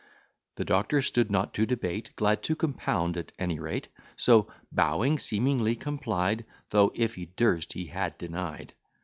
The 0.55 0.65
Doctor 0.65 1.03
stood 1.03 1.29
not 1.29 1.53
to 1.53 1.65
debate, 1.67 2.09
Glad 2.15 2.41
to 2.45 2.55
compound 2.55 3.17
at 3.17 3.31
any 3.37 3.59
rate; 3.59 3.87
So, 4.15 4.47
bowing, 4.71 5.19
seemingly 5.19 5.75
complied; 5.75 6.43
Though, 6.71 6.91
if 6.95 7.13
he 7.13 7.27
durst, 7.27 7.73
he 7.73 7.85
had 7.85 8.17
denied. 8.17 8.73